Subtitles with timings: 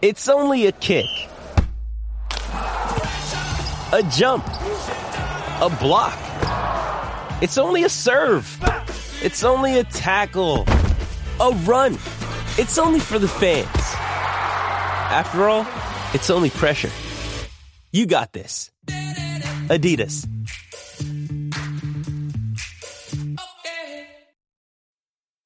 [0.00, 1.06] It's only a kick,
[2.52, 6.16] a jump, a block.
[7.42, 8.46] It's only a serve.
[9.24, 10.66] It's only a tackle,
[11.40, 11.94] a run.
[12.58, 13.66] It's only for the fans.
[15.10, 15.66] After all,
[16.14, 16.90] it's only pressure.
[17.90, 18.70] You got this.
[19.66, 20.37] Adidas.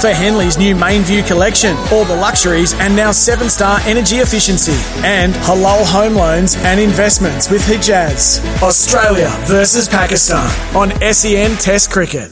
[0.00, 4.76] For Henley's new main view collection, all the luxuries and now seven star energy efficiency
[5.04, 8.44] and halal home loans and investments with Hijaz.
[8.62, 12.30] Australia versus Pakistan on SEN Test Cricket.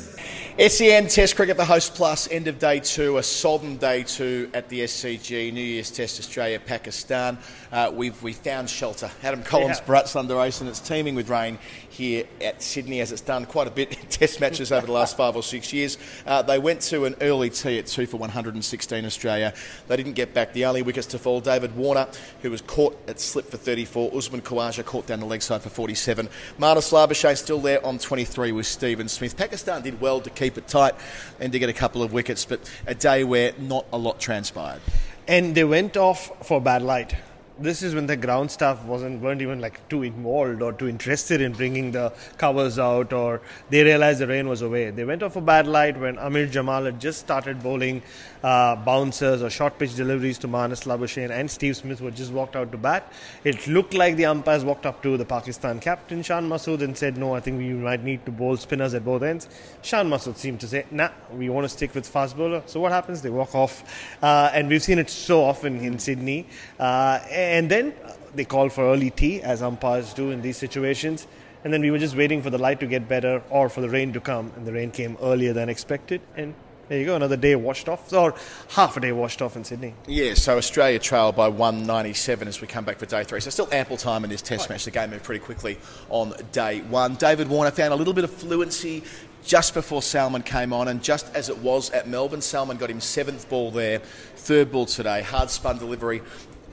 [0.57, 4.69] SEN Test Cricket, the host plus, end of day two, a sodden day two at
[4.69, 7.37] the SCG, New Year's Test Australia, Pakistan.
[7.73, 9.11] Uh, we've we found shelter.
[9.25, 9.87] Adam Collins, yeah.
[9.87, 10.69] Bharat Sundaresan.
[10.69, 11.59] It's teeming with rain
[11.95, 15.17] here at Sydney, as it's done quite a bit in Test matches over the last
[15.17, 15.97] five or six years.
[16.27, 19.55] Uh, they went to an early tee at two for 116 Australia.
[19.87, 20.53] They didn't get back.
[20.53, 22.09] The only wickets to fall, David Warner,
[22.43, 24.11] who was caught at slip for 34.
[24.15, 26.29] Usman Khawaja caught down the leg side for 47.
[26.59, 29.37] Marnus Labuschagne still there on 23 with Stephen Smith.
[29.37, 30.95] Pakistan did well to keep it tight
[31.39, 34.81] and to get a couple of wickets, but a day where not a lot transpired.
[35.29, 37.15] And they went off for bad light
[37.59, 41.41] this is when the ground staff wasn't weren't even like too involved or too interested
[41.41, 44.91] in bringing the covers out or they realized the rain was away.
[44.91, 48.03] They went off a bad light when Amir Jamal had just started bowling
[48.43, 52.57] uh, bouncers or short pitch deliveries to Marnus Labuschagne and Steve Smith who just walked
[52.57, 53.13] out to bat.
[53.45, 57.17] It looked like the umpires walked up to the Pakistan captain Shan Masood and said
[57.17, 59.49] no I think we might need to bowl spinners at both ends.
[59.83, 62.63] Shan Masood seemed to say nah we want to stick with fast bowler.
[62.67, 63.23] So what happens?
[63.23, 66.47] They walk off uh, and we've seen it so often in Sydney
[66.81, 67.95] uh, and then
[68.35, 71.27] they call for early tea, as umpires do in these situations.
[71.63, 73.89] And then we were just waiting for the light to get better or for the
[73.89, 74.53] rain to come.
[74.57, 76.21] And the rain came earlier than expected.
[76.37, 76.55] And
[76.89, 78.35] there you go, another day washed off, or
[78.69, 79.95] half a day washed off in Sydney.
[80.07, 83.41] Yeah, so Australia trailed by 197 as we come back for day three.
[83.41, 84.85] So still ample time in this test match.
[84.85, 85.79] The game moved pretty quickly
[86.11, 87.15] on day one.
[87.15, 89.03] David Warner found a little bit of fluency
[89.43, 93.01] just before Salman came on, and just as it was at Melbourne, Salman got him
[93.01, 94.01] seventh ball there,
[94.37, 96.23] third ball today, hard spun delivery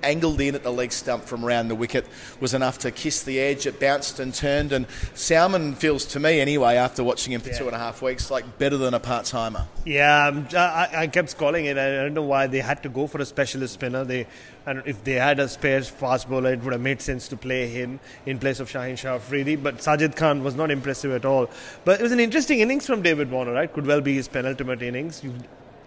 [0.04, 2.06] angled in at the leg stump from around the wicket
[2.40, 3.66] was enough to kiss the edge.
[3.66, 7.58] It bounced and turned, and Salman feels to me anyway, after watching him for yeah.
[7.58, 9.68] two and a half weeks, like better than a part timer.
[9.86, 11.78] Yeah, um, I, I, kept calling it.
[11.78, 14.04] I don't know why they had to go for a specialist spinner.
[14.04, 14.28] They,
[14.66, 17.68] and if they had a spare fast bowler, it would have made sense to play
[17.68, 19.56] him in place of Shaheen Shah Afridi.
[19.56, 21.50] But Sajid Khan was not impressive at all.
[21.86, 23.72] But it was an interesting innings from David Warner, right?
[23.72, 25.24] Could well be his penultimate innings.
[25.24, 25.34] You,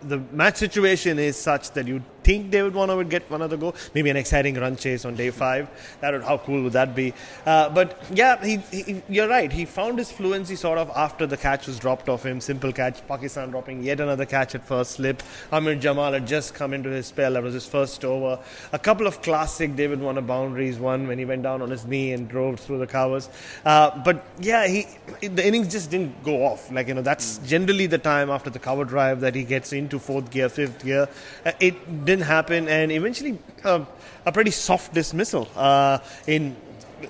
[0.02, 3.74] the match situation is such that you think David Warner would get another other go.
[3.94, 5.68] Maybe an exciting run chase on day five.
[6.00, 7.14] That would, how cool would that be?
[7.46, 9.52] Uh, but yeah, he, he, you're right.
[9.52, 12.40] He found his fluency sort of after the catch was dropped off him.
[12.40, 13.06] Simple catch.
[13.06, 15.22] Pakistan dropping yet another catch at first slip.
[15.52, 17.34] Amir Jamal had just come into his spell.
[17.34, 18.38] That was his first over.
[18.72, 20.78] A couple of classic David Warner boundaries.
[20.78, 23.28] One when he went down on his knee and drove through the covers.
[23.64, 24.86] Uh, but yeah, he
[25.20, 26.70] the innings just didn't go off.
[26.70, 29.98] Like you know, that's generally the time after the cover drive that he gets into
[29.98, 31.08] fourth gear, fifth gear.
[31.44, 33.84] Uh, it didn't happen, and eventually uh,
[34.24, 36.56] a pretty soft dismissal uh, in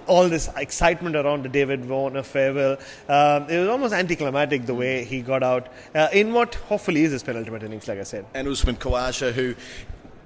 [0.06, 2.78] all this excitement around the David Warner farewell.
[3.08, 7.12] Um, it was almost anticlimactic the way he got out uh, in what hopefully is
[7.12, 8.24] his penultimate innings, like I said.
[8.34, 9.54] And Usman Khawaja, who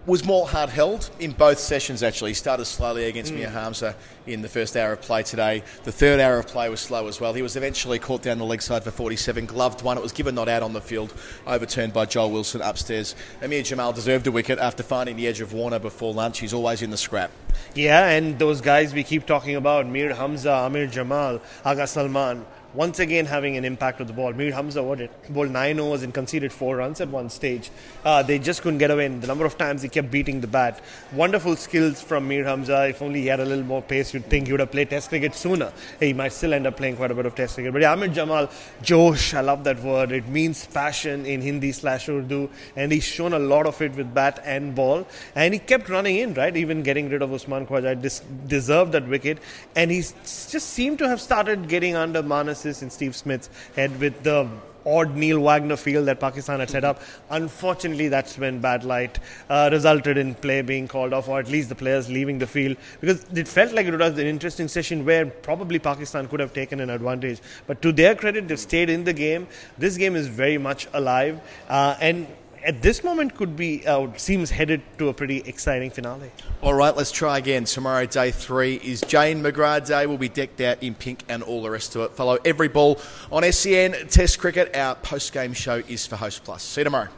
[0.09, 2.31] was more hard held in both sessions actually.
[2.31, 3.41] He started slowly against mm.
[3.41, 3.95] Mir Hamza
[4.27, 5.63] in the first hour of play today.
[5.85, 7.35] The third hour of play was slow as well.
[7.35, 9.99] He was eventually caught down the leg side for 47, gloved one.
[9.99, 11.13] It was given not out on the field,
[11.47, 13.15] overturned by Joel Wilson upstairs.
[13.43, 16.39] Amir Jamal deserved a wicket after finding the edge of Warner before lunch.
[16.39, 17.31] He's always in the scrap.
[17.75, 22.47] Yeah, and those guys we keep talking about, Mir Hamza, Amir Jamal, Agha Salman
[22.79, 24.33] once again having an impact with the ball.
[24.33, 27.73] Mir Hamza what it bowled nine overs and conceded four runs at one stage.
[28.05, 29.07] Uh, they just couldn't get away.
[29.07, 30.81] And the number of times he kept beating the bat.
[31.13, 32.87] Wonderful skills from Mir Hamza.
[32.89, 35.09] If only he had a little more pace, you'd think he would have played Test
[35.09, 35.73] cricket sooner.
[35.99, 37.73] He might still end up playing quite a bit of Test cricket.
[37.73, 38.49] But yeah, Amir Jamal,
[38.81, 40.13] Josh, I love that word.
[40.13, 44.15] It means passion in Hindi slash Urdu, and he's shown a lot of it with
[44.15, 45.05] bat and ball.
[45.35, 46.57] And he kept running in, right?
[46.57, 49.39] Even getting rid of Usman Khawaja dis- deserved that wicket,
[49.75, 54.23] and he just seemed to have started getting under Marnus in Steve Smith's head with
[54.23, 54.49] the
[54.87, 57.01] odd Neil Wagner field that Pakistan had set up.
[57.31, 59.19] Unfortunately, that's when bad light
[59.51, 62.77] uh, resulted in play being called off, or at least the players leaving the field,
[63.01, 66.81] because it felt like it was an interesting session where probably Pakistan could have taken
[66.81, 67.41] an advantage.
[67.67, 69.47] But to their credit, they stayed in the game.
[69.77, 72.27] This game is very much alive, uh, and
[72.65, 76.31] at this moment could be uh, seems headed to a pretty exciting finale.
[76.63, 77.65] All right, let's try again.
[77.65, 80.07] Tomorrow, day three, is Jane McGrath Day.
[80.07, 82.13] We'll be decked out in pink and all the rest of it.
[82.13, 83.01] Follow every ball
[83.31, 84.75] on SEN Test Cricket.
[84.77, 86.63] Our post game show is for Host Plus.
[86.63, 87.09] See you tomorrow.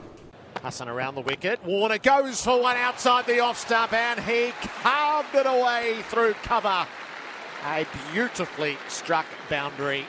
[0.63, 1.65] Hassan around the wicket.
[1.65, 4.53] Warner goes for one outside the off stump and he
[4.83, 6.87] carved it away through cover.
[7.65, 10.05] A beautifully struck boundary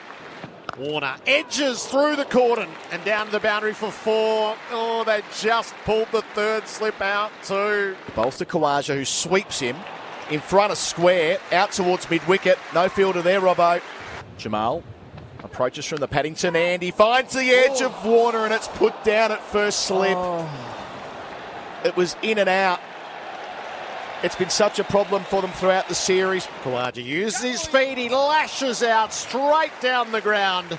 [0.82, 4.56] Warner edges through the cordon and down to the boundary for four.
[4.72, 7.96] Oh, they just pulled the third slip out too.
[8.16, 9.76] Bolster Khawaja who sweeps him
[10.28, 12.58] in front of square, out towards mid wicket.
[12.74, 13.80] No fielder there, Robbo.
[14.38, 14.82] Jamal
[15.44, 17.86] approaches from the Paddington and he finds the edge oh.
[17.86, 20.16] of Warner and it's put down at first slip.
[20.16, 20.48] Oh.
[21.84, 22.80] It was in and out.
[24.22, 26.46] It's been such a problem for them throughout the series.
[26.62, 30.78] Khawaja uses his feet, he lashes out straight down the ground.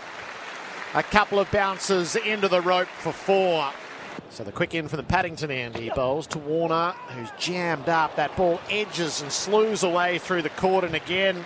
[0.94, 3.70] A couple of bounces into the rope for four.
[4.30, 5.76] So the quick in for the Paddington end.
[5.76, 8.16] He bowls to Warner, who's jammed up.
[8.16, 11.46] That ball edges and slews away through the cordon again.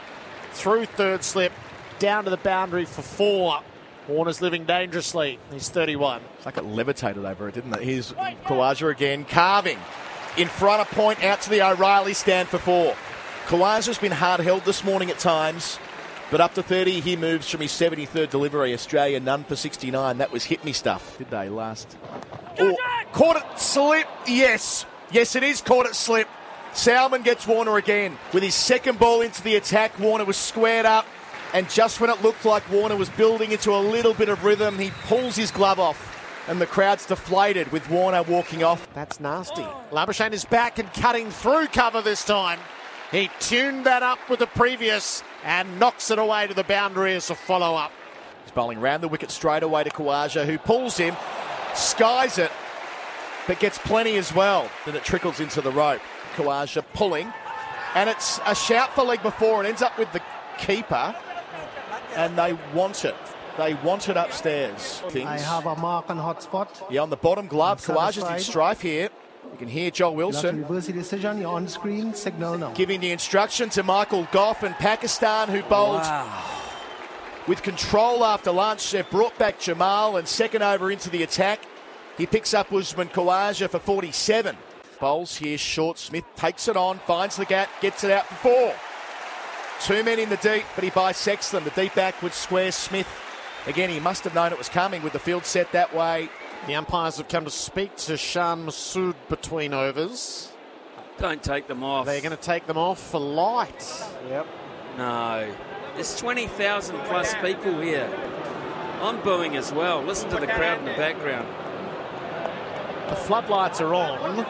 [0.51, 1.51] Through third slip,
[1.97, 3.61] down to the boundary for four.
[4.07, 5.39] Warner's living dangerously.
[5.51, 6.21] He's 31.
[6.37, 7.81] It's like it levitated over it, didn't it?
[7.81, 9.79] Here's Khawaja again, carving
[10.37, 12.95] in front of point out to the O'Reilly stand for four.
[13.47, 15.79] Khawaja's been hard held this morning at times,
[16.29, 18.73] but up to 30 he moves from his 73rd delivery.
[18.73, 20.19] Australia none for 69.
[20.19, 21.97] That was hit me stuff, did they last?
[22.59, 22.75] Oh,
[23.13, 24.07] caught it slip.
[24.27, 26.27] Yes, yes it is caught it slip.
[26.73, 29.97] Salman gets Warner again with his second ball into the attack.
[29.97, 31.07] Warner was squared up,
[31.53, 34.77] and just when it looked like Warner was building into a little bit of rhythm,
[34.77, 36.16] he pulls his glove off
[36.47, 38.87] and the crowd's deflated with Warner walking off.
[38.93, 39.65] That's nasty.
[39.91, 42.59] Labuschagne is back and cutting through cover this time.
[43.11, 47.29] He tuned that up with the previous and knocks it away to the boundary as
[47.29, 47.91] a follow up.
[48.43, 51.15] He's bowling round the wicket straight away to Khawaja, who pulls him,
[51.73, 52.51] skies it,
[53.45, 54.69] but gets plenty as well.
[54.85, 56.01] Then it trickles into the rope.
[56.35, 57.31] Khawaja pulling,
[57.95, 59.59] and it's a shout for leg before.
[59.59, 60.21] and ends up with the
[60.57, 61.15] keeper,
[62.15, 63.15] and they want it.
[63.57, 65.01] They want it upstairs.
[65.09, 65.25] Things.
[65.25, 66.67] I have a mark on hotspot.
[66.91, 67.83] Yeah, on the bottom glove.
[67.83, 69.09] Khawaja's in strife here.
[69.51, 70.61] You can hear Joel Wilson.
[70.61, 71.39] Reverse decision.
[71.39, 72.13] You're on screen.
[72.13, 72.73] Signal now.
[72.73, 76.43] Giving the instruction to Michael Gough and Pakistan, who bowled wow.
[77.47, 78.91] with control after lunch.
[78.91, 81.61] They've brought back Jamal and second over into the attack.
[82.17, 84.55] He picks up Usman Khawaja for 47.
[84.99, 85.97] Bowls here, short.
[85.97, 88.75] Smith takes it on, finds the gap, gets it out for four.
[89.81, 91.63] Two men in the deep, but he bisects them.
[91.63, 92.71] The deep backward square.
[92.71, 93.07] Smith
[93.67, 96.29] Again, he must have known it was coming with the field set that way.
[96.67, 100.53] The umpires have come to speak to Shan Masood between overs.
[101.19, 102.05] Don't take them off.
[102.05, 104.05] They're going to take them off for light.
[104.29, 104.47] Yep.
[104.97, 105.53] No.
[105.95, 108.09] There's 20,000 plus people here.
[109.01, 110.01] I'm booing as well.
[110.01, 111.47] Listen to the crowd in the background.
[113.09, 114.45] The floodlights are on.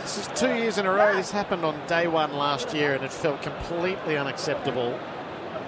[0.00, 1.14] This is two years in a row.
[1.14, 4.98] This happened on day one last year and it felt completely unacceptable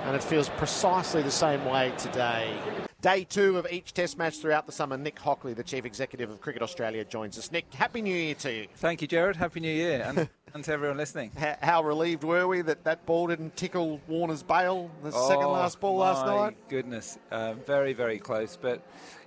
[0.08, 2.56] and it feels precisely the same way today.
[3.02, 4.96] Day two of each test match throughout the summer.
[4.96, 7.52] Nick Hockley, the Chief Executive of Cricket Australia, joins us.
[7.52, 8.66] Nick, Happy New Year to you.
[8.76, 9.36] Thank you, Gerard.
[9.36, 10.02] Happy New Year.
[10.04, 11.30] And, and to everyone listening.
[11.36, 15.46] How, how, relieved were we that that ball didn't tickle Warner's bail, the oh, second
[15.46, 16.56] last ball last night?
[16.70, 17.18] goodness.
[17.30, 18.56] Um, very, very close.
[18.56, 18.82] But,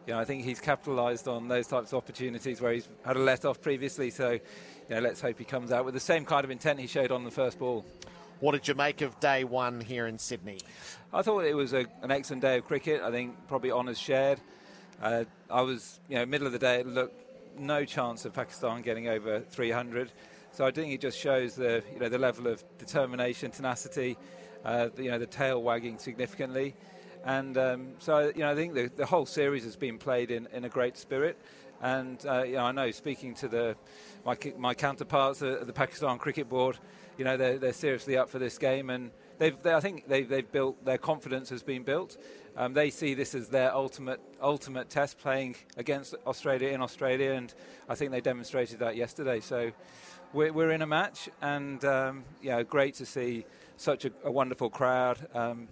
[0.08, 3.20] you know, I think he's capitalised on those types of opportunities where he's had a
[3.20, 4.10] let off previously.
[4.10, 4.40] So, you
[4.90, 7.24] know, let's hope he comes out with the same kind of intent he showed on
[7.24, 7.86] the first ball.
[8.42, 10.58] What did you make of day one here in Sydney?
[11.14, 13.04] I thought it was a, an excellent day of cricket.
[13.04, 14.42] I think probably honours shared.
[15.00, 17.14] Uh, I was, you know, middle of the day, it looked
[17.60, 20.12] no chance of Pakistan getting over 300.
[20.54, 24.18] So I think it just shows the, you know, the level of determination, tenacity,
[24.66, 26.74] uh, you know, the tail wagging significantly.
[27.24, 30.48] And um, so, you know, I think the, the whole series has been played in,
[30.52, 31.38] in a great spirit.
[31.82, 33.76] And uh, you know, I know speaking to the
[34.24, 36.78] my, my counterparts at the Pakistan Cricket Board,
[37.22, 40.28] you know, they're, they're seriously up for this game, and they've, they, I think they've,
[40.28, 42.18] they've built their confidence has been built.
[42.58, 47.54] Um, they see this as their ultimate ultimate test playing against Australia in Australia, and
[47.88, 49.40] I think they demonstrated that yesterday.
[49.40, 49.72] So
[50.34, 53.46] we're, we're in a match, and um, yeah, great to see
[53.78, 55.20] such a, a wonderful crowd.
[55.36, 55.68] Um,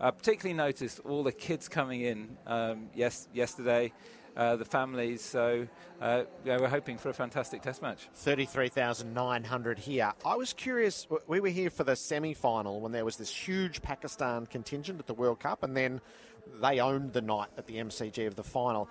[0.00, 3.92] I particularly noticed all the kids coming in um, yes, yesterday.
[4.38, 5.20] Uh, the families.
[5.20, 5.66] So
[6.00, 8.08] uh, yeah, we're hoping for a fantastic Test match.
[8.14, 10.12] 33,900 here.
[10.24, 13.82] I was curious, we were here for the semi final when there was this huge
[13.82, 16.00] Pakistan contingent at the World Cup, and then
[16.62, 18.88] they owned the night at the MCG of the final.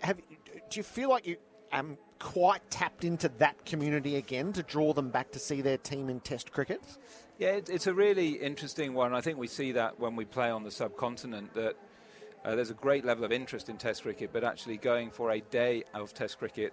[0.00, 0.18] Have,
[0.68, 1.36] do you feel like you
[1.72, 6.10] um, quite tapped into that community again to draw them back to see their team
[6.10, 6.82] in Test cricket?
[7.38, 9.14] Yeah, it's a really interesting one.
[9.14, 11.76] I think we see that when we play on the subcontinent that
[12.44, 15.40] uh, there's a great level of interest in Test cricket, but actually going for a
[15.40, 16.72] day of Test cricket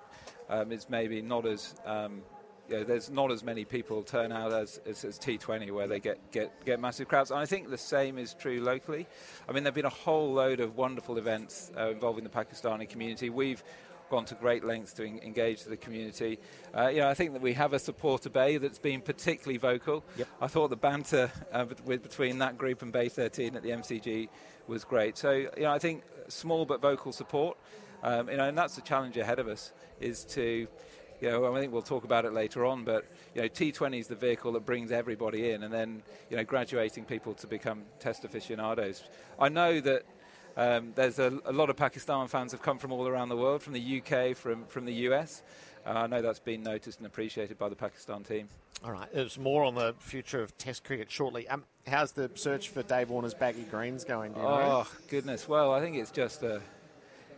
[0.49, 2.21] um, is maybe not as um,
[2.69, 5.99] you know, there's not as many people turn out as, as, as, T20 where they
[5.99, 7.31] get, get, get massive crowds.
[7.31, 9.07] And I think the same is true locally.
[9.47, 12.87] I mean, there have been a whole load of wonderful events uh, involving the Pakistani
[12.87, 13.29] community.
[13.29, 13.61] We've
[14.09, 16.37] gone to great lengths to engage the community.
[16.77, 20.03] Uh, you know, I think that we have a supporter bay that's been particularly vocal.
[20.17, 20.27] Yep.
[20.41, 24.27] I thought the banter uh, with, between that group and Bay 13 at the MCG
[24.67, 25.17] was great.
[25.17, 27.57] So, you know, I think small but vocal support.
[28.03, 30.67] Um, you know, and that's the challenge ahead of us is to
[31.21, 34.07] you know, I think we'll talk about it later on, but you know, T20 is
[34.07, 36.01] the vehicle that brings everybody in, and then
[36.31, 39.03] you know, graduating people to become test aficionados.
[39.39, 40.03] I know that
[40.57, 43.61] um, there's a, a, lot of Pakistan fans have come from all around the world,
[43.61, 45.43] from the UK, from from the US.
[45.85, 48.47] Uh, I know that's been noticed and appreciated by the Pakistan team.
[48.83, 51.47] All right, there's more on the future of Test cricket shortly.
[51.47, 54.33] Um, how's the search for Dave Warner's baggy greens going?
[54.35, 54.87] oh know?
[55.09, 55.47] goodness!
[55.47, 56.61] Well, I think it's just a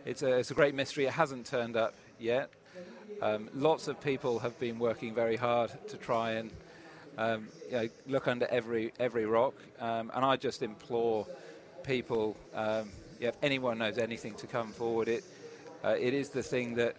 [0.04, 1.04] it's a it's a great mystery.
[1.04, 2.50] It hasn't turned up yet.
[3.22, 6.50] Um, lots of people have been working very hard to try and
[7.16, 11.26] um, you know, look under every every rock, um, and I just implore
[11.84, 12.88] people um,
[13.20, 15.24] yeah, if anyone knows anything to come forward, it
[15.84, 16.96] uh, it is the thing that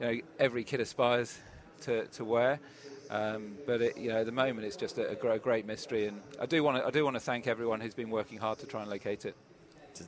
[0.00, 1.38] you know every kid aspires
[1.82, 2.60] to, to wear.
[3.10, 6.22] Um, but it, you know, at the moment, it's just a, a, great mystery, and
[6.40, 8.66] I do want to I do want to thank everyone who's been working hard to
[8.66, 9.36] try and locate it.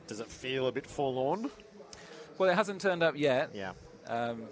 [0.07, 1.51] Does it feel a bit forlorn?
[2.39, 3.51] Well, it hasn't turned up yet.
[3.53, 3.73] Yeah.
[4.07, 4.43] Um,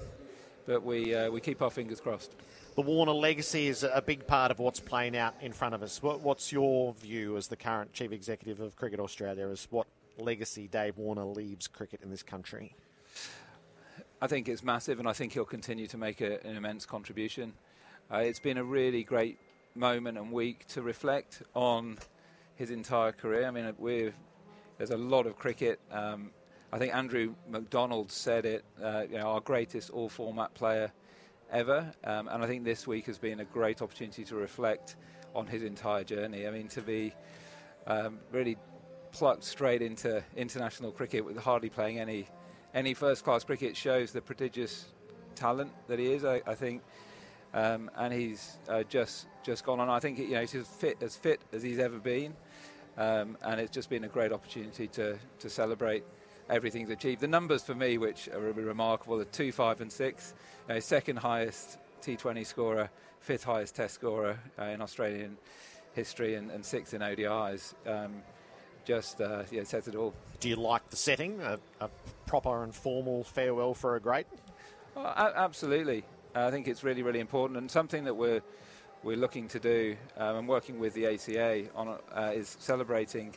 [0.68, 2.36] but we uh, we keep our fingers crossed.
[2.76, 6.02] The Warner legacy is a big part of what's playing out in front of us.
[6.02, 9.48] what's your view as the current chief executive of Cricket Australia?
[9.48, 9.86] As what
[10.18, 12.76] legacy Dave Warner leaves cricket in this country?
[14.24, 17.52] I think it's massive, and I think he'll continue to make a, an immense contribution.
[18.10, 19.38] Uh, it's been a really great
[19.76, 21.98] moment and week to reflect on
[22.56, 23.46] his entire career.
[23.46, 23.70] I mean,
[24.78, 25.82] there's a lot of cricket.
[25.92, 26.32] Um,
[26.72, 28.64] I think Andrew McDonald said it.
[28.82, 30.94] Uh, you know, our greatest all-format player
[31.52, 34.96] ever, um, and I think this week has been a great opportunity to reflect
[35.36, 36.48] on his entire journey.
[36.48, 37.14] I mean, to be
[37.88, 38.56] um, really
[39.12, 42.30] plucked straight into international cricket with hardly playing any
[42.74, 44.86] any first class cricket shows the prodigious
[45.36, 46.26] talent that he is.
[46.26, 46.82] I, I think,
[47.54, 49.90] um, and he's uh, just just gone on.
[49.90, 52.34] I think you know he's as fit as fit as he's ever been,
[52.98, 56.04] um, and it's just been a great opportunity to to celebrate
[56.50, 57.22] everything he's achieved.
[57.22, 60.34] The numbers for me, which are really remarkable, are two, five, and six.
[60.68, 62.90] You know, second highest T20 scorer,
[63.20, 65.38] fifth highest Test scorer uh, in Australian
[65.94, 67.76] history, and, and sixth in ODIs.
[67.88, 68.24] Um,
[68.86, 70.14] just uh, yeah, says it all.
[70.40, 71.42] Do you like the setting?
[71.42, 71.90] A, a
[72.26, 74.28] proper and formal farewell for a great?
[74.96, 76.04] Well, absolutely.
[76.36, 78.42] I think it's really, really important, and something that we're
[79.04, 83.36] we're looking to do um, and working with the ACA on uh, is celebrating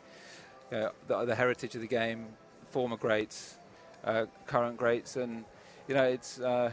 [0.72, 2.26] uh, the, the, heritage of the game,
[2.70, 3.58] former greats,
[4.04, 5.44] uh, current greats, and
[5.88, 6.40] you know it's.
[6.40, 6.70] Uh,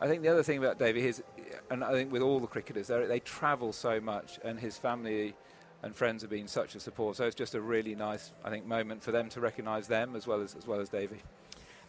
[0.00, 1.22] I think the other thing about David is,
[1.70, 5.34] and I think with all the cricketers, they travel so much, and his family
[5.82, 7.16] and friends have been such a support.
[7.16, 10.26] So it's just a really nice, I think, moment for them to recognise them as
[10.26, 11.22] well as as well as Davey.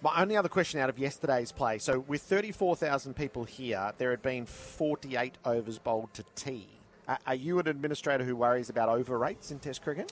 [0.01, 1.77] My only other question out of yesterday's play.
[1.77, 6.67] So with 34,000 people here, there had been 48 overs bowled to T.
[7.07, 10.12] Uh, are you an administrator who worries about over rates in Test cricket?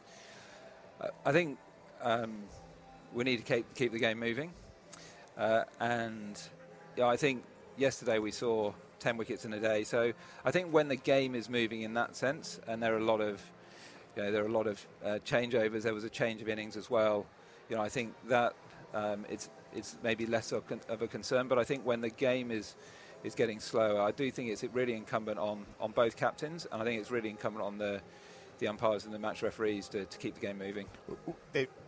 [1.25, 1.57] I think
[2.01, 2.43] um,
[3.13, 4.53] we need to keep keep the game moving,
[5.37, 6.39] uh, and
[6.95, 7.43] yeah, I think
[7.77, 9.83] yesterday we saw 10 wickets in a day.
[9.83, 10.13] So
[10.45, 13.19] I think when the game is moving in that sense, and there are a lot
[13.19, 13.41] of
[14.15, 15.83] you know, there are a lot of uh, changeovers.
[15.83, 17.25] There was a change of innings as well.
[17.69, 18.53] You know, I think that
[18.93, 21.47] um, it's it's maybe less of, con- of, a concern.
[21.47, 22.75] But I think when the game is
[23.23, 26.85] is getting slower, I do think it's really incumbent on, on both captains, and I
[26.85, 28.01] think it's really incumbent on the
[28.59, 30.85] the umpires and the match referees to, to keep the game moving.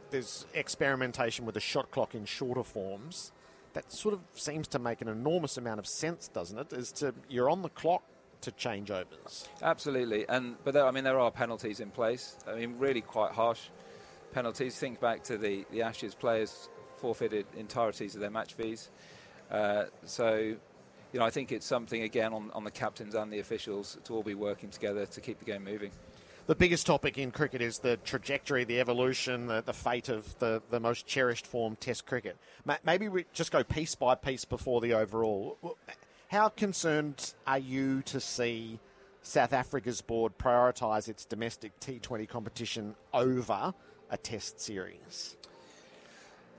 [0.10, 3.32] There's experimentation with the shot clock in shorter forms.
[3.74, 6.74] That sort of seems to make an enormous amount of sense, doesn't it?
[6.74, 8.04] Is to you're on the clock
[8.44, 9.48] to changeovers.
[9.62, 12.38] Absolutely, and but there, I mean there are penalties in place.
[12.48, 13.70] I mean really quite harsh
[14.32, 14.78] penalties.
[14.78, 18.90] Think back to the the Ashes players forfeited entireties of their match fees.
[19.52, 23.40] Uh, so, you know, I think it's something again on, on the captains and the
[23.40, 25.92] officials to all be working together to keep the game moving.
[26.48, 30.62] the biggest topic in cricket is the trajectory, the evolution, the, the fate of the,
[30.70, 32.38] the most cherished form, Test cricket.
[32.86, 35.58] Maybe we just go piece by piece before the overall.
[36.34, 38.80] How concerned are you to see
[39.22, 43.72] South Africa's board prioritise its domestic T20 competition over
[44.10, 45.38] a Test series?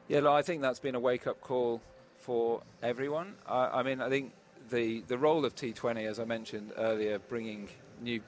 [0.06, 1.82] Yeah, look, I think that's been a wake up call
[2.18, 3.34] for everyone.
[3.48, 4.34] I, I mean, I think
[4.70, 7.68] the, the role of T20, as I mentioned earlier, bringing
[8.00, 8.20] new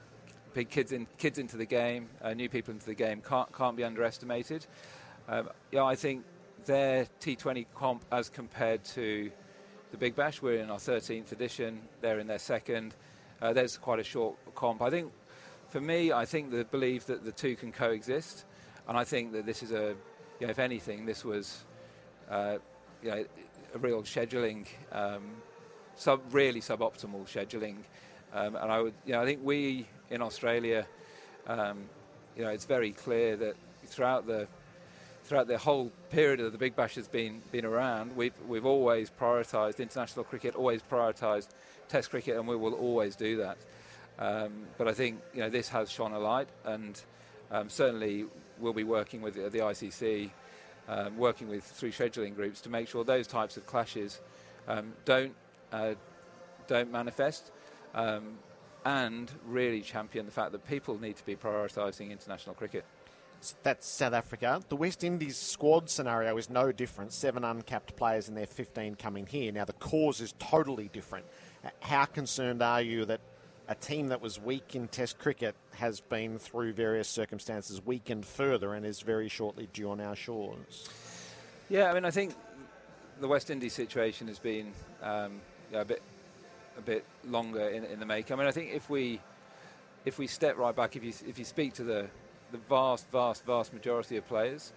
[0.53, 3.77] big kids in kids into the game, uh, new people into the game can't can't
[3.77, 4.67] be underestimated.
[5.29, 6.25] Um, yeah, I think
[6.65, 9.31] their T20 comp as compared to
[9.91, 11.81] the Big Bash, we're in our 13th edition.
[12.01, 12.95] They're in their second.
[13.41, 14.81] Uh, there's quite a short comp.
[14.81, 15.11] I think,
[15.69, 18.45] for me, I think the belief that the two can coexist,
[18.87, 19.95] and I think that this is a,
[20.39, 21.63] you know, if anything, this was,
[22.29, 22.57] uh,
[23.01, 23.25] you know,
[23.75, 25.23] a real scheduling, um,
[25.95, 27.77] sub really suboptimal scheduling,
[28.33, 30.85] um, and I would, you know, I think we in Australia,
[31.47, 31.89] um,
[32.35, 34.47] you know, it's very clear that throughout the
[35.27, 39.09] throughout the whole period of the Big Bash has been been around, we've we've always
[39.09, 41.49] prioritised international cricket, always prioritised
[41.89, 43.57] Test cricket, and we will always do that.
[44.19, 46.99] Um, but I think you know this has shone a light, and
[47.51, 48.25] um, certainly
[48.59, 50.31] we'll be working with the, the ICC,
[50.87, 54.19] um, working with through scheduling groups to make sure those types of clashes
[54.67, 55.35] um, don't
[55.71, 55.93] uh,
[56.67, 57.51] don't manifest.
[57.93, 58.37] Um,
[58.85, 62.85] and really champion the fact that people need to be prioritising international cricket.
[63.63, 64.61] That's South Africa.
[64.69, 67.13] The West Indies squad scenario is no different.
[67.13, 69.51] Seven uncapped players and their 15 coming here.
[69.51, 71.25] Now, the cause is totally different.
[71.81, 73.21] How concerned are you that
[73.67, 78.73] a team that was weak in Test cricket has been through various circumstances weakened further
[78.73, 80.89] and is very shortly due on our shores?
[81.69, 82.33] Yeah, I mean, I think
[83.19, 85.41] the West Indies situation has been um,
[85.73, 86.01] a bit
[86.77, 88.31] a bit longer in, in the make.
[88.31, 89.19] I mean, I think if we
[90.05, 92.07] if we step right back, if you if you speak to the
[92.51, 94.73] the vast, vast, vast majority of players,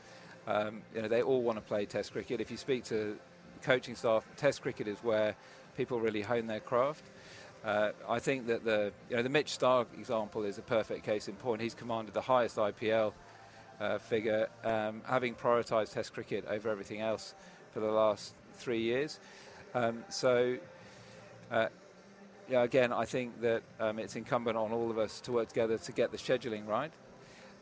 [0.47, 2.41] um, you know, they all want to play Test cricket.
[2.41, 3.17] If you speak to
[3.63, 5.35] coaching staff, Test cricket is where
[5.77, 7.05] people really hone their craft.
[7.65, 11.29] Uh, I think that the you know the Mitch Starc example is a perfect case
[11.29, 11.61] in point.
[11.61, 13.13] He's commanded the highest IPL
[13.81, 17.35] uh, figure, um, having prioritised Test cricket over everything else
[17.73, 19.21] for the last three years.
[19.75, 20.57] Um, so
[21.51, 21.69] uh,
[22.49, 25.79] yeah, again, I think that um, it's incumbent on all of us to work together
[25.79, 26.93] to get the scheduling right.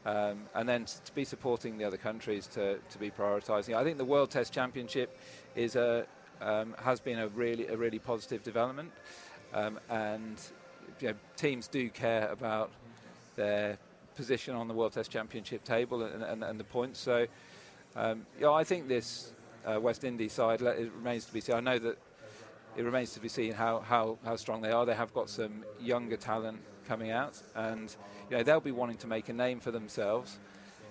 [0.06, 3.74] Um, and then to be supporting the other countries to, to be prioritising.
[3.74, 5.18] I think the World Test Championship
[5.54, 6.06] is a,
[6.40, 8.92] um, has been a really a really positive development,
[9.52, 10.40] um, and
[11.00, 12.70] you know, teams do care about
[13.36, 13.78] their
[14.14, 17.00] position on the World Test Championship table and, and, and the points.
[17.00, 17.26] So,
[17.96, 19.32] um, yeah, I think this
[19.64, 21.54] uh, West Indies side it remains to be seen.
[21.56, 21.98] I know that
[22.76, 24.86] it remains to be seen how, how, how strong they are.
[24.86, 27.94] They have got some younger talent coming out, and
[28.30, 30.38] you know they'll be wanting to make a name for themselves.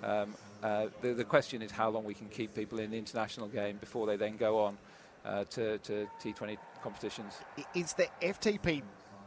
[0.03, 3.47] Um, uh, the, the, question is how long we can keep people in the international
[3.47, 4.77] game before they then go on
[5.25, 7.33] uh, to, to T20 competitions.
[7.75, 8.83] Is the FTP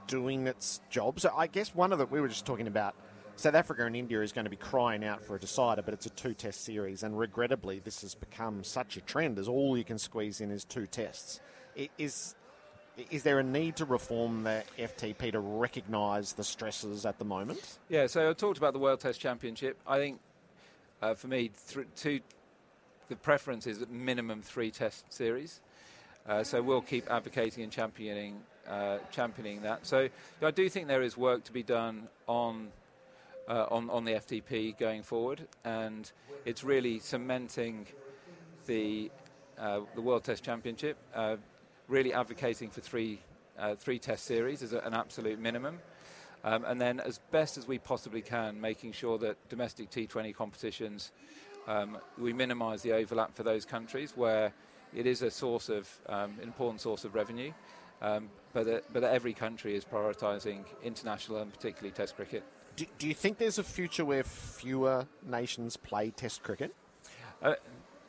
[0.07, 1.21] doing its job?
[1.21, 2.95] So I guess one of the we were just talking about.
[3.37, 6.05] South Africa and India is going to be crying out for a decider, but it's
[6.05, 9.85] a two test series, and regrettably, this has become such a trend as all you
[9.85, 11.41] can squeeze in is two tests.
[11.97, 12.35] Is
[13.11, 17.79] is there a need to reform the FTP to recognise the stresses at the moment?
[17.89, 19.79] Yeah, so I talked about the World Test Championship.
[19.87, 20.21] I think
[21.03, 22.21] uh, for me, th- two,
[23.09, 25.61] the preference is minimum three Test series.
[26.29, 29.87] Uh, so we'll keep advocating and championing uh, championing that.
[29.87, 30.09] So
[30.43, 32.69] I do think there is work to be done on
[33.49, 36.11] uh, on on the FTP going forward, and
[36.45, 37.87] it's really cementing
[38.67, 39.11] the
[39.59, 40.97] uh, the World Test Championship.
[41.91, 43.21] Uh, really advocating for three,
[43.59, 45.79] uh, three test series as an absolute minimum.
[46.43, 51.13] Um, and then, as best as we possibly can, making sure that domestic T20 competitions,
[51.67, 54.53] um, we minimise the overlap for those countries where
[54.95, 57.53] it is a source of um, an important source of revenue.
[58.03, 62.43] Um, but, that, but every country is prioritising international and particularly Test cricket.
[62.77, 66.75] Do, do, you think there's a future where fewer nations play Test cricket?
[67.43, 67.55] Uh,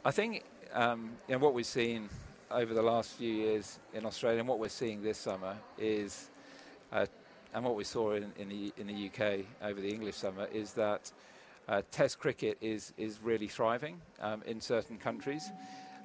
[0.05, 2.09] I think um, you know, what we've seen
[2.53, 6.29] over the last few years in Australia, and what we're seeing this summer is,
[6.91, 7.05] uh,
[7.53, 10.73] and what we saw in, in, the in the UK over the English summer is
[10.73, 11.11] that
[11.67, 15.49] uh, Test cricket is is really thriving um, in certain countries,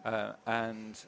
[0.05, 0.99] uh, and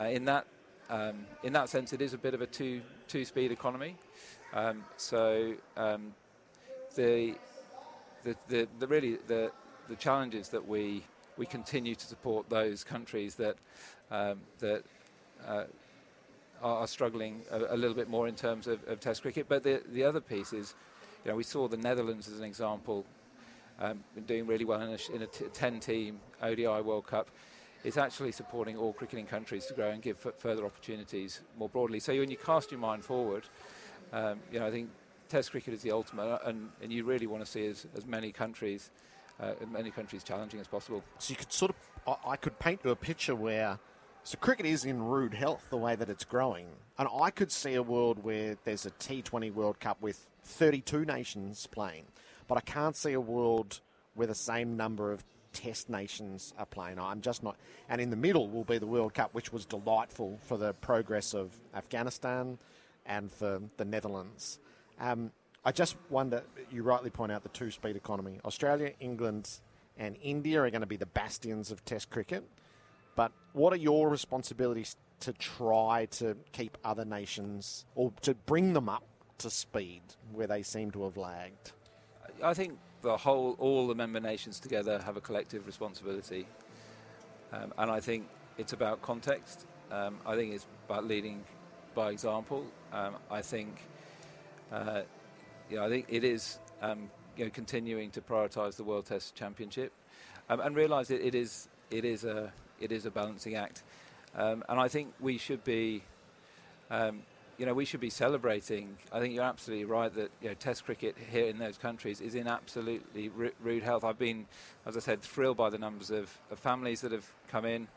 [0.00, 0.46] uh, in that
[0.90, 3.96] um, in that sense, it is a bit of a two two speed economy.
[4.54, 6.14] Um, so um,
[6.94, 7.34] the,
[8.22, 9.50] the, the the really the
[9.88, 11.04] the challenges that we
[11.36, 13.56] we continue to support those countries that
[14.10, 14.82] um, that
[15.46, 15.64] uh,
[16.62, 19.46] are struggling a, a, little bit more in terms of, of, Test cricket.
[19.48, 20.74] But the the other piece is,
[21.24, 23.04] you know, we saw the Netherlands as an example,
[23.80, 27.30] um, doing really well in a, in a t- 10-team ODI World Cup.
[27.84, 31.98] It's actually supporting all cricketing countries to grow and give f- further opportunities more broadly.
[31.98, 33.44] So when you cast your mind forward,
[34.12, 34.90] um, you know, I think
[35.28, 38.30] Test cricket is the ultimate, and, and you really want to see as, as many
[38.30, 38.90] countries,
[39.40, 41.02] uh, many countries challenging as possible.
[41.18, 43.78] So you could sort of, I, I could paint you a picture where
[44.24, 46.66] so cricket is in rude health the way that it's growing.
[46.98, 51.66] And I could see a world where there's a T20 World Cup with 32 nations
[51.66, 52.04] playing.
[52.46, 53.80] But I can't see a world
[54.14, 56.98] where the same number of test nations are playing.
[56.98, 57.56] I'm just not.
[57.88, 61.34] And in the middle will be the World Cup, which was delightful for the progress
[61.34, 62.58] of Afghanistan
[63.04, 64.60] and for the Netherlands.
[65.00, 65.32] Um,
[65.64, 68.40] I just wonder, you rightly point out the two speed economy.
[68.44, 69.48] Australia, England,
[69.96, 72.42] and India are going to be the bastions of Test cricket.
[73.14, 78.88] But what are your responsibilities to try to keep other nations or to bring them
[78.88, 79.04] up
[79.38, 81.72] to speed where they seem to have lagged?
[82.42, 86.46] I think the whole, all the member nations together have a collective responsibility,
[87.52, 88.26] um, and I think
[88.58, 89.66] it's about context.
[89.90, 91.44] Um, I think it's about leading
[91.94, 92.64] by example.
[92.92, 93.82] Um, I think,
[94.72, 95.02] uh,
[95.76, 99.92] know, I think it is, um, you know, continuing to prioritise the World Test Championship,
[100.48, 103.82] um, and realise it is, it is a it is a balancing act.
[104.34, 106.02] Um, and I think we should be,
[106.90, 107.22] um,
[107.58, 108.96] you know, we should be celebrating.
[109.12, 112.34] I think you're absolutely right that you know, Test cricket here in those countries is
[112.34, 114.04] in absolutely r- rude health.
[114.04, 114.46] I've been,
[114.84, 117.88] as I said, thrilled by the numbers of, of families that have come in.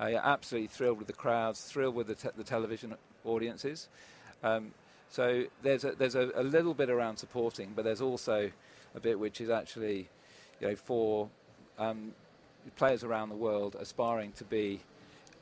[0.00, 3.88] Uh, yeah, absolutely thrilled with the crowds, thrilled with the, te- the television audiences.
[4.42, 4.72] Um,
[5.12, 8.50] so there's a, there's a, a, little bit around supporting, but there's also
[8.94, 10.08] a bit which is actually,
[10.58, 11.28] you know, for
[11.78, 12.12] um,
[12.76, 14.80] players around the world aspiring to be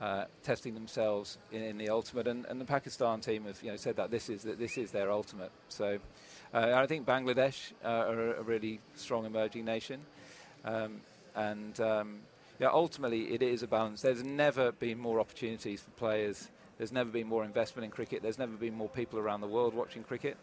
[0.00, 3.76] uh, testing themselves in, in, the ultimate, and, and, the Pakistan team have you know
[3.76, 5.52] said that this is that this is their ultimate.
[5.68, 6.00] So
[6.52, 10.00] uh, I think Bangladesh uh, are a really strong emerging nation,
[10.64, 11.00] um,
[11.36, 12.18] and um,
[12.58, 14.02] yeah, ultimately it is a balance.
[14.02, 16.48] There's never been more opportunities for players.
[16.80, 18.22] There's never been more investment in cricket.
[18.22, 20.38] There's never been more people around the world watching cricket.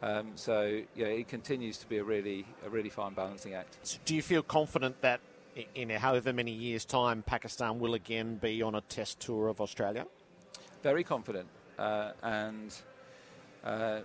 [0.00, 3.78] Um, so yeah, it continues to be a really a really fine balancing act.
[3.82, 5.18] So do you feel confident that
[5.74, 10.06] in however many years' time, Pakistan will again be on a test tour of Australia?
[10.84, 11.48] Very confident.
[11.76, 12.72] Uh, and
[13.64, 14.02] uh,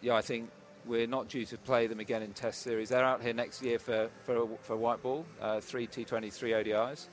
[0.00, 0.48] yeah, I think
[0.86, 2.88] we're not due to play them again in Test series.
[2.88, 7.08] They're out here next year for, for, for white ball, uh, three T20, three ODIs.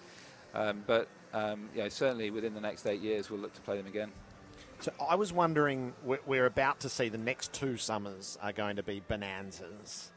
[0.53, 3.87] Um, but um, yeah, certainly within the next eight years, we'll look to play them
[3.87, 4.11] again.
[4.79, 8.83] So I was wondering, we're about to see the next two summers are going to
[8.83, 10.11] be bonanzas.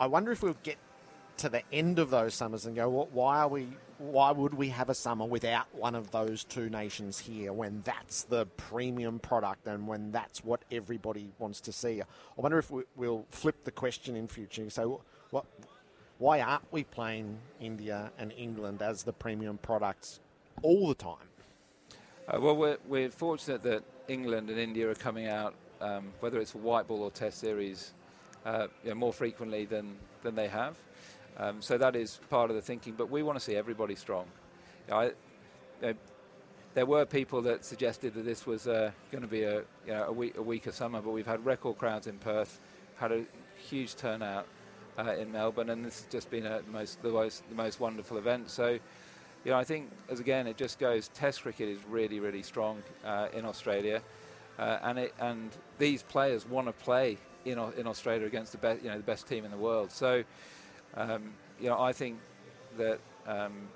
[0.00, 0.78] I wonder if we'll get
[1.38, 3.68] to the end of those summers and go, well, why are we?
[3.98, 8.24] Why would we have a summer without one of those two nations here when that's
[8.24, 12.02] the premium product and when that's what everybody wants to see?
[12.02, 12.04] I
[12.40, 14.68] wonder if we, will flip the question in future.
[14.70, 15.44] So, what?
[16.22, 20.20] Why aren't we playing India and England as the premium products
[20.62, 21.16] all the time?
[22.28, 26.54] Uh, well, we're, we're fortunate that England and India are coming out, um, whether it's
[26.54, 27.94] white ball or Test series,
[28.46, 30.76] uh, you know, more frequently than, than they have.
[31.38, 32.94] Um, so that is part of the thinking.
[32.96, 34.26] But we want to see everybody strong.
[34.86, 35.12] You know, I, you
[35.82, 35.94] know,
[36.74, 40.04] there were people that suggested that this was uh, going to be a, you know,
[40.04, 42.60] a, week, a, weaker summer, but we've had record crowds in Perth,
[42.98, 43.24] had a
[43.68, 44.46] huge turnout
[44.98, 48.18] uh, in Melbourne, and this has just been a most, the, most, the most wonderful
[48.18, 48.50] event.
[48.50, 48.78] So,
[49.44, 51.08] you know, I think as again, it just goes.
[51.08, 54.02] Test cricket is really, really strong uh, in Australia,
[54.58, 58.82] uh, and it, and these players want to play in in Australia against the best,
[58.82, 59.90] you know, the best team in the world.
[59.90, 60.22] So,
[60.94, 62.18] um, you know, I think
[62.76, 63.68] that um,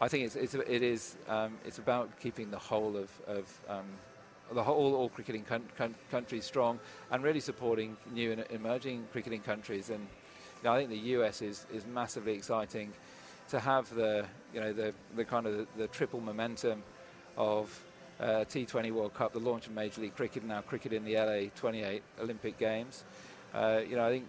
[0.00, 3.86] I think it's, it's it is um, it's about keeping the whole of, of um,
[4.52, 6.78] the whole all cricketing con- con- countries strong
[7.10, 9.90] and really supporting new and emerging cricketing countries.
[9.90, 12.92] And you know, I think the US is is massively exciting
[13.50, 16.82] to have the you know the the kind of the, the triple momentum
[17.36, 17.82] of
[18.20, 21.50] uh, T20 World Cup, the launch of Major League Cricket, now cricket in the LA
[21.54, 23.04] 28 Olympic Games.
[23.54, 24.28] Uh, you know, I think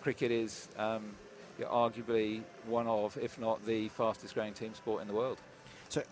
[0.00, 1.16] cricket is um,
[1.60, 5.38] arguably one of, if not the fastest growing team sport in the world.
[5.88, 6.02] So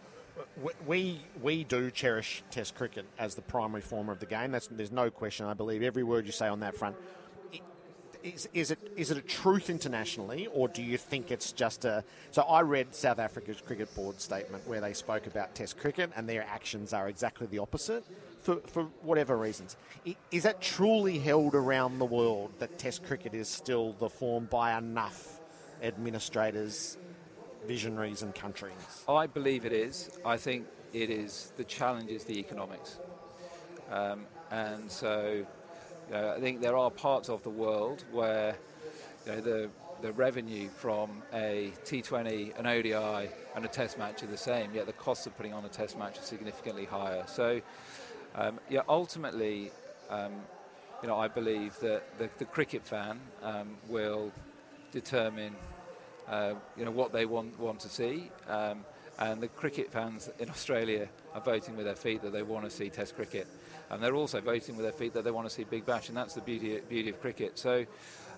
[0.87, 4.53] we we do cherish Test cricket as the primary form of the game.
[4.53, 5.47] That's, there's no question.
[5.47, 6.97] I believe every word you say on that front.
[8.23, 12.05] Is, is it is it a truth internationally, or do you think it's just a?
[12.31, 16.29] So I read South Africa's cricket board statement where they spoke about Test cricket, and
[16.29, 18.05] their actions are exactly the opposite
[18.43, 19.77] for, for whatever reasons.
[20.31, 24.79] Is that truly held around the world that Test cricket is still the form by
[24.79, 25.41] enough
[25.83, 26.97] administrators,
[27.67, 29.05] visionaries, and countries?
[29.09, 30.19] I believe it is.
[30.25, 31.53] I think it is.
[31.57, 32.99] The challenge is the economics.
[33.91, 35.47] Um, and so,
[36.13, 38.57] I think there are parts of the world where
[39.27, 39.71] you know, the
[40.03, 44.87] the revenue from a T20, an ODI, and a Test match are the same, yet
[44.87, 47.23] the costs of putting on a Test match are significantly higher.
[47.27, 47.61] So,
[48.35, 49.71] um, yeah, ultimately,
[50.11, 50.33] um,
[51.03, 54.33] you know, I believe that the, the cricket fan um, will
[54.91, 55.55] determine,
[56.29, 58.31] uh, you know, what they want want to see.
[58.49, 58.85] Um,
[59.19, 62.71] and the cricket fans in Australia are voting with their feet that they want to
[62.71, 63.47] see Test cricket,
[63.91, 66.17] and they're also voting with their feet that they want to see Big Bash, and
[66.17, 67.59] that's the beauty beauty of cricket.
[67.59, 67.87] So.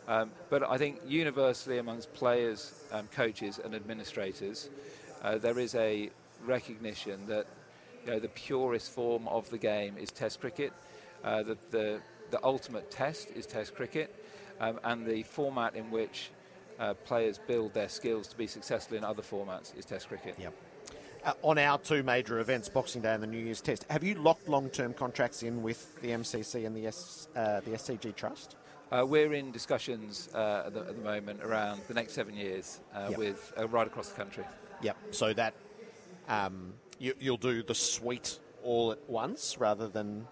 [0.06, 4.68] Um, but I think universally amongst players, um, coaches, and administrators,
[5.22, 6.10] uh, there is a
[6.44, 7.46] recognition that
[8.04, 10.72] you know, the purest form of the game is Test cricket.
[11.22, 14.14] Uh, the, the, the, ultimate test is Test cricket,
[14.60, 16.30] um, and the format in which
[16.78, 20.34] uh, players build their skills to be successful in other formats is Test cricket.
[20.38, 20.54] Yep.
[21.24, 24.14] Uh, on our two major events, Boxing Day and the New Year's Test, have you
[24.16, 28.56] locked long-term contracts in with the MCC and the, S, uh, the SCG Trust?
[28.92, 32.80] Uh, we're in discussions uh, at, the, at, the, moment around the next seven years
[32.94, 33.18] uh, yep.
[33.18, 34.44] with uh, right across the country.
[34.82, 34.96] Yep.
[35.12, 35.54] So that
[36.28, 40.26] um, you, will do the suite all at once rather than.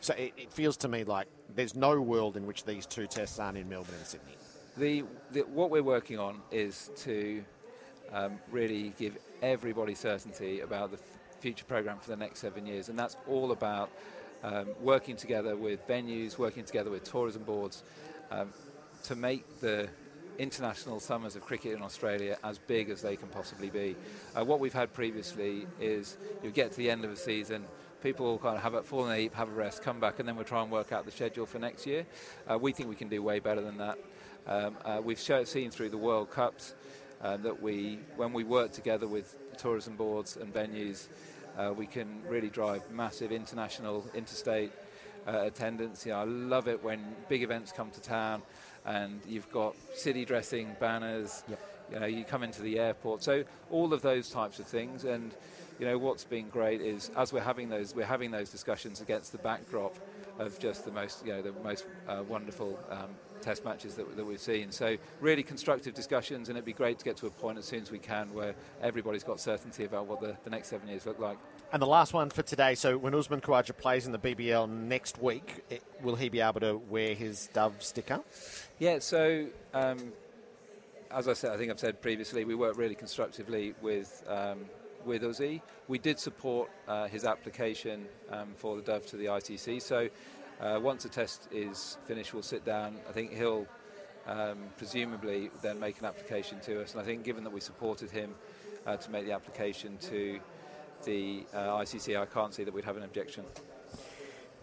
[0.00, 3.38] So it, it, feels to me like there's no world in which these two tests
[3.38, 4.34] aren't in Melbourne and Sydney.
[4.76, 7.44] The, the what we're working on is to
[8.12, 10.98] um, really give everybody certainty about the
[11.40, 13.90] future program for the next seven years, and that's all about
[14.42, 17.82] um, working together with venues, working together with tourism boards
[18.30, 18.48] um,
[19.04, 19.88] to make the
[20.38, 23.94] international summers of cricket in Australia as big as they can possibly be.
[24.34, 27.64] Uh, what we've had previously is you get to the end of the season,
[28.02, 30.26] people kind of have a fall in the heap, have a rest, come back, and
[30.26, 32.06] then we'll try and work out the schedule for next year.
[32.50, 33.98] Uh, we think we can do way better than that.
[34.46, 36.74] Um, uh, we've seen through the World Cups
[37.22, 41.06] uh, that we, when we work together with tourism boards and venues,
[41.56, 44.72] uh, we can really drive massive international, interstate
[45.28, 46.04] uh, attendance.
[46.04, 48.42] You know, I love it when big events come to town
[48.84, 51.44] and you've got city dressing banners.
[51.48, 51.60] Yep.
[51.92, 53.22] You know, you come into the airport.
[53.22, 55.04] So all of those types of things.
[55.04, 55.34] And
[55.78, 59.30] you know, what's been great is as we're having those, we're having those discussions against
[59.30, 59.96] the backdrop
[60.38, 63.10] of just the most, you know, the most uh, wonderful um,
[63.42, 64.70] test matches that, that, we've seen.
[64.70, 67.82] So really constructive discussions, and it'd be great to get to a point as soon
[67.82, 71.18] as we can where everybody's got certainty about what the, the next seven years look
[71.18, 71.38] like.
[71.72, 72.74] And the last one for today.
[72.74, 76.60] So when Usman Khawaja plays in the BBL next week, it, will he be able
[76.60, 78.20] to wear his Dove sticker?
[78.78, 78.98] Yeah.
[79.00, 79.46] So.
[79.74, 80.12] Um,
[81.14, 84.64] as I said, I think I've said previously, we work really constructively with um,
[85.04, 85.60] with Uzi.
[85.88, 89.82] We did support uh, his application um, for the Dove to the ICC.
[89.82, 90.08] So
[90.62, 92.96] uh, once the test is finished, we'll sit down.
[93.08, 93.66] I think he'll
[94.26, 96.92] um, presumably then make an application to us.
[96.92, 98.34] And I think given that we supported him
[98.86, 100.38] uh, to make the application to
[101.04, 103.44] the uh, ICC, I can't see that we'd have an objection.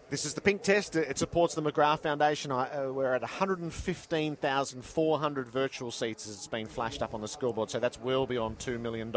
[0.10, 0.96] This is the pink test.
[0.96, 2.52] It supports the McGrath Foundation.
[2.52, 7.70] Uh, we're at 115,400 virtual seats as it's been flashed up on the scoreboard.
[7.70, 9.12] So that's well beyond $2 million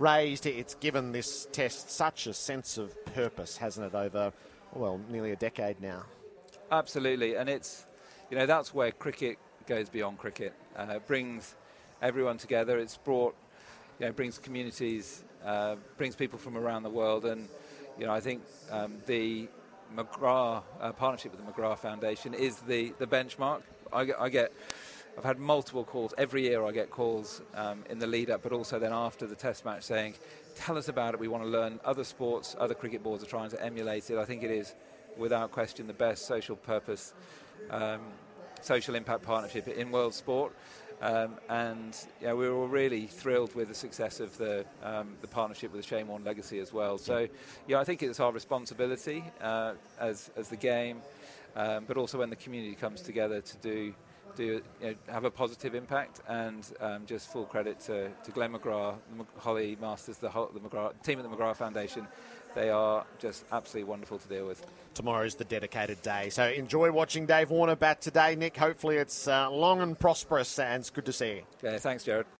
[0.00, 0.46] raised.
[0.46, 4.32] It's given this test such a sense of purpose, hasn't it, over
[4.74, 6.04] well, nearly a decade now.
[6.70, 7.86] Absolutely, and it's
[8.30, 10.54] you know that's where cricket goes beyond cricket.
[10.76, 11.56] Uh, it brings
[12.02, 12.78] everyone together.
[12.78, 13.34] It's brought
[13.98, 17.48] you know brings communities, uh, brings people from around the world, and
[17.98, 19.48] you know I think um, the
[19.94, 23.62] McGrath uh, partnership with the McGrath Foundation is the the benchmark.
[23.92, 24.52] I I get
[25.18, 26.64] I've had multiple calls every year.
[26.64, 29.82] I get calls um, in the lead up, but also then after the test match
[29.82, 30.14] saying,
[30.54, 31.20] tell us about it.
[31.20, 34.18] We want to learn other sports, other cricket boards are trying to emulate it.
[34.18, 34.74] I think it is,
[35.16, 37.12] without question, the best social purpose,
[37.70, 38.00] um,
[38.62, 40.54] social impact partnership in world sport.
[41.02, 45.72] Um, and yeah, we were really thrilled with the success of the um, the partnership
[45.72, 46.98] with the Shane Warne Legacy as well.
[46.98, 47.26] So,
[47.66, 51.00] yeah, I think it's our responsibility uh, as as the game,
[51.56, 53.94] um, but also when the community comes together to do
[54.36, 56.20] do you know, have a positive impact.
[56.28, 58.96] And um, just full credit to, to Glenn McGrath,
[59.38, 62.06] Holly Masters, the, the McGrath, team at the McGrath Foundation.
[62.54, 64.66] They are just absolutely wonderful to deal with.
[64.94, 66.30] Tomorrow is the dedicated day.
[66.30, 68.56] So enjoy watching Dave Warner bat today, Nick.
[68.56, 71.42] Hopefully it's uh, long and prosperous, and it's good to see you.
[71.62, 72.26] Yeah, thanks, Gerard.